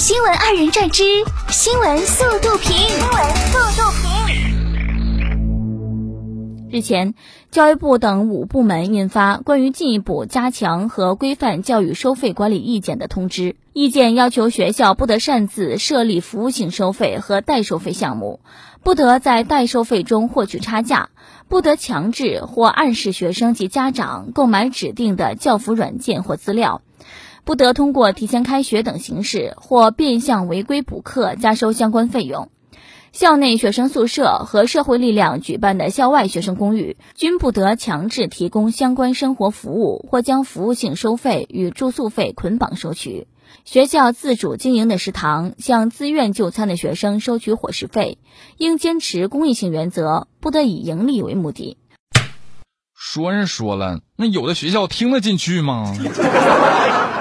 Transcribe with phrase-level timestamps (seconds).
[0.00, 1.02] 新闻二人转之
[1.50, 2.74] 新闻速度评。
[2.74, 4.08] 新闻速度评。
[6.70, 7.12] 日前，
[7.50, 13.56] 教育部等五部门印发关于进一步加强和规范教育收费管理意见的通知。
[13.74, 18.40] 意见要求学校不得擅自设立服务性收费和代收费项目，
[18.82, 21.10] 不得在代收费中获取差价，
[21.46, 26.80] 不得强制或暗示学生及家长购买指定的教辅软件或资料。
[27.50, 32.48] 不得通过提前开学等形式或变相违规补课加收相关费用。
[33.10, 43.26] 校内学生宿舍和社会力量举办的校外学生公寓均不得强制提供相关生活服务或将服务性收费与住宿费捆绑收取。
[43.64, 48.18] 学校自主经营的食堂向自愿就餐的学生收取伙食费，
[48.58, 51.78] 应坚持公益性原则，不得以盈利为目的。
[52.94, 55.92] 说是说了，那有的学校听得进去吗？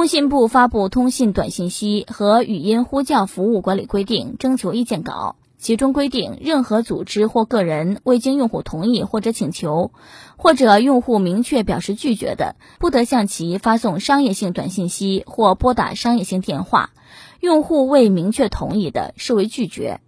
[0.00, 9.92] 工信部发布《通信短信息和语音呼叫服务管理规定》征求意见稿，其中规定，任何组织或个人未经用户同意或者请求，
[10.38, 16.92] 或者用户明确表示拒绝的，不得向其发送商业性短信息或拨打商业性电话；
[17.38, 20.00] 用户未明确同意的，视为拒绝。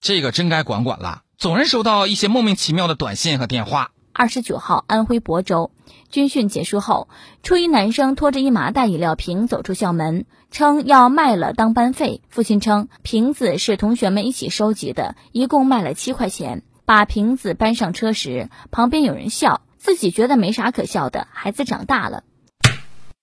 [0.00, 3.91] 这个真该管管了，总是收到一些莫名其妙的短信和电话。
[4.12, 5.70] 二十九号，安徽亳州
[6.10, 7.08] 军训结束后，
[7.42, 12.20] 初一男生拖着一麻袋饮料瓶走出校门，称要卖了当班费。
[12.28, 16.62] 父亲称瓶子是同学们一起收集的，一共卖了七块钱。
[16.84, 22.24] 把瓶子搬上车时，旁边有人笑，自己觉得没啥可笑的，孩子长大了，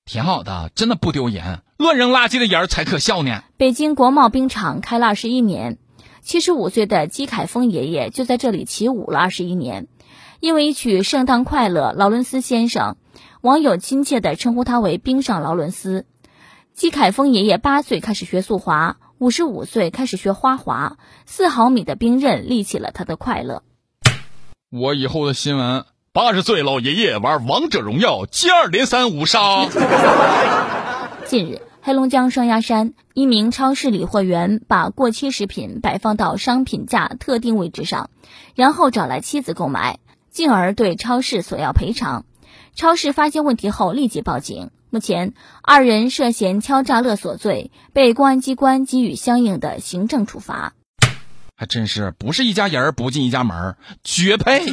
[0.06, 1.60] 挺好的，真的不丢人。
[1.78, 3.44] 乱扔垃圾的人才可笑呢。
[3.58, 5.78] 北京国贸冰场开了二十一年，
[6.22, 9.88] 七十五岁的姬凯峰爷爷就在这里起舞了二十一年。
[10.40, 12.96] 因为一曲《圣诞快乐》，劳伦斯先生，
[13.42, 16.06] 网友亲切地称呼他为“冰上劳伦斯”。
[16.74, 23.64] 季凯峰爷爷八岁开始学速滑，五十五岁开始学花滑，四毫米的冰刃立起了他的快乐。
[24.72, 29.66] 我以后的新闻：八十岁老爷爷玩王者荣耀，接二连三五杀。
[31.26, 38.10] 近日，黑龙江双鸭山一名超市理货员把过期食品摆放到商品架特定位置上，
[38.56, 40.00] 然后找来妻子购买。
[40.32, 42.26] 进而对超市索要赔偿，
[42.76, 44.72] 超市发现问题后立即报警。
[44.92, 50.74] 目前，二人涉嫌敲诈勒索罪，被公安机关给予相应的行政处罚。
[51.56, 54.66] 还真是不是一家人不进一家门，绝配。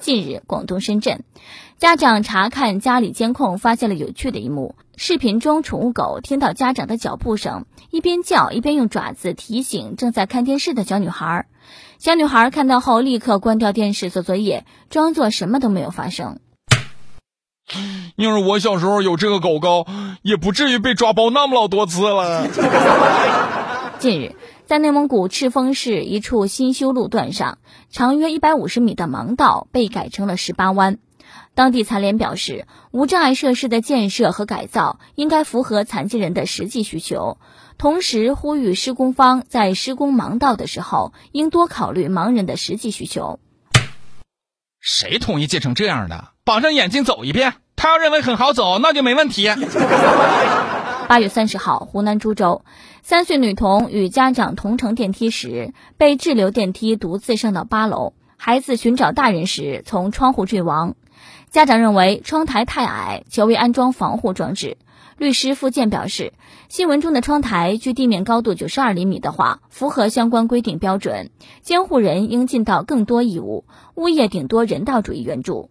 [0.00, 1.20] 近日，广东深圳，
[1.78, 11.46] 家长查看家里监控，发现了有趣的一幕：视频中，宠物狗听到家长的脚步声，一边叫一边用爪子提醒正在看电视的小女孩。
[11.98, 16.38] 小女孩看到后，立刻关掉电视做作业，装作什么都没有发生。
[18.16, 19.86] 要是我小时候有这个狗狗，
[20.22, 22.46] 也不至于被抓包那么老多次了。
[23.98, 27.58] 近日，在内蒙古赤峰市一处新修路段上，
[27.90, 30.98] 长约一百五十米的盲道被改成了十八弯。
[31.54, 37.38] 当地残联表示，无障碍设施的建设和改造应该符合残疾人的实际需求，
[37.78, 43.38] 同时呼吁施工方在施工盲道的时候，应多考虑盲人的实际需求。
[44.80, 46.32] 谁同意建成这样的？
[46.44, 49.48] 绑上眼睛走一遍，他要认为很好走，那就没问题。
[51.08, 52.64] 八月三十号，湖南株洲，
[53.02, 60.96] 三岁女童与家长同乘电梯时，被滞留电梯独自上到八楼，孩子寻找大人时从窗户坠亡。
[61.54, 64.76] 家长认为窗台太矮，求未安装防护装置。
[65.16, 66.32] 律师付建表示，
[66.68, 71.30] 新闻中的窗台距地面高度九十二厘米的话，符合相关规定标准，
[71.62, 75.70] 监护人应尽到更多义务，物业顶多人道主义援助。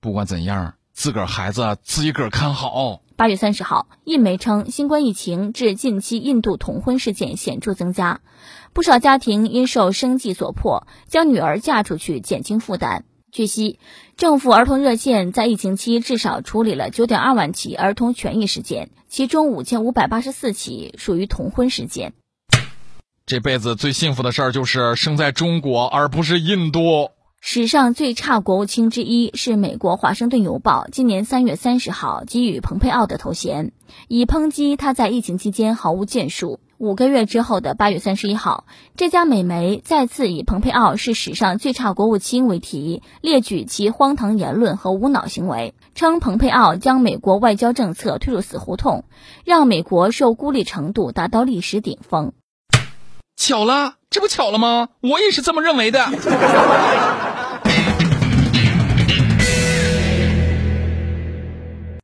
[0.00, 3.02] 不管怎样，自个儿孩子自己个儿看好。
[3.14, 8.20] 八月三十号，印媒称，新冠疫情致近期印度童婚事件显著增加，
[8.72, 13.04] 不少家庭因受生计所迫，将女儿嫁出去减轻负担。
[13.36, 13.78] 据悉，
[14.16, 22.14] 政府儿童热线在疫情期至少处理了九点二万起儿童权益事件，其中五千五百八十四起属于童婚事件。
[23.26, 27.10] 这辈子最幸福的事儿就是生在中国，而不是印度。
[27.42, 33.72] 史上最差国务卿之一是美国《华盛顿邮报》今年三月三十号给予蓬佩奥的头衔，
[34.08, 36.58] 以抨击他在疫情期间毫无建树。
[36.78, 49.04] 五个月之后的八月三十一号，这家美媒再次以蓬佩奥是史上最差国务卿为题，列举其荒唐言论和无脑行为，称蓬佩奥将美国外交政策推入死胡同，
[49.44, 52.32] 让美国受孤立程度达到历史顶峰。
[53.36, 54.88] 巧了，这不巧了吗？
[55.00, 56.06] 我也是这么认为的。